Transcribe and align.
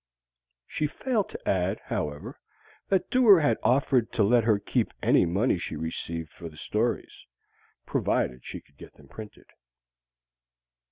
She 0.65 0.87
failed 0.87 1.29
to 1.29 1.47
add, 1.47 1.79
however, 1.85 2.39
that 2.89 3.11
Dewar 3.11 3.41
had 3.41 3.59
offered 3.61 4.11
to 4.13 4.23
let 4.23 4.45
her 4.45 4.57
keep 4.57 4.95
any 5.03 5.27
money 5.27 5.59
she 5.59 5.75
received 5.75 6.31
for 6.31 6.49
the 6.49 6.57
stories 6.57 7.27
provided 7.85 8.43
she 8.43 8.61
could 8.61 8.77
get 8.77 8.95
them 8.95 9.07
printed. 9.07 9.45